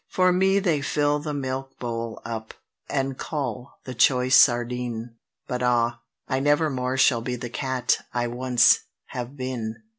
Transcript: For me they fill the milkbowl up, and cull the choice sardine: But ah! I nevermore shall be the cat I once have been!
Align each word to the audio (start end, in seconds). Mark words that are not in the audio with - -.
For 0.09 0.31
me 0.33 0.57
they 0.57 0.81
fill 0.81 1.19
the 1.19 1.31
milkbowl 1.31 2.23
up, 2.25 2.55
and 2.89 3.19
cull 3.19 3.77
the 3.83 3.93
choice 3.93 4.35
sardine: 4.35 5.17
But 5.47 5.61
ah! 5.61 6.01
I 6.27 6.39
nevermore 6.39 6.97
shall 6.97 7.21
be 7.21 7.35
the 7.35 7.51
cat 7.51 7.99
I 8.11 8.25
once 8.25 8.79
have 9.09 9.37
been! 9.37 9.83